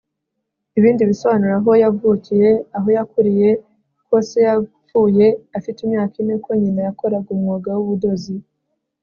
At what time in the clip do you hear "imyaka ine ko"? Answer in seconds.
5.81-6.49